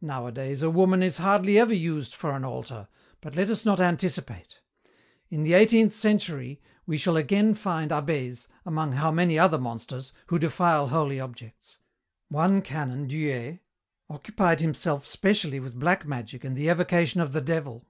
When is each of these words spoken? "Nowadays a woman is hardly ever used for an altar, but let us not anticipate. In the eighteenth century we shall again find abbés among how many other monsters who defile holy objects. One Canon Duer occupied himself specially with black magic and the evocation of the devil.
"Nowadays 0.00 0.62
a 0.62 0.68
woman 0.68 1.00
is 1.00 1.18
hardly 1.18 1.60
ever 1.60 1.72
used 1.72 2.12
for 2.12 2.34
an 2.34 2.44
altar, 2.44 2.88
but 3.20 3.36
let 3.36 3.48
us 3.48 3.64
not 3.64 3.78
anticipate. 3.78 4.58
In 5.30 5.44
the 5.44 5.52
eighteenth 5.52 5.92
century 5.92 6.60
we 6.86 6.98
shall 6.98 7.16
again 7.16 7.54
find 7.54 7.92
abbés 7.92 8.48
among 8.66 8.94
how 8.94 9.12
many 9.12 9.38
other 9.38 9.56
monsters 9.58 10.12
who 10.26 10.40
defile 10.40 10.88
holy 10.88 11.20
objects. 11.20 11.78
One 12.26 12.62
Canon 12.62 13.06
Duer 13.06 13.60
occupied 14.10 14.58
himself 14.58 15.06
specially 15.06 15.60
with 15.60 15.78
black 15.78 16.04
magic 16.04 16.42
and 16.42 16.56
the 16.56 16.68
evocation 16.68 17.20
of 17.20 17.32
the 17.32 17.40
devil. 17.40 17.86